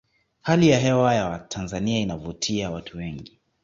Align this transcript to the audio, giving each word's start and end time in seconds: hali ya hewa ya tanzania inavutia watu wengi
hali 0.41 0.69
ya 0.69 0.79
hewa 0.79 1.15
ya 1.15 1.39
tanzania 1.49 1.99
inavutia 1.99 2.71
watu 2.71 2.97
wengi 2.97 3.39